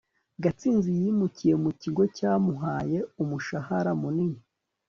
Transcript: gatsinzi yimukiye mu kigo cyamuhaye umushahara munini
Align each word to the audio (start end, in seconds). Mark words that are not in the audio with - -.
gatsinzi 0.43 0.89
yimukiye 0.99 1.53
mu 1.63 1.71
kigo 1.81 2.03
cyamuhaye 2.17 2.97
umushahara 3.21 3.91
munini 4.01 4.39